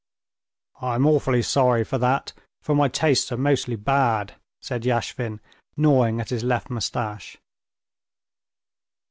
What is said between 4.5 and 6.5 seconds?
said Yashvin, gnawing at his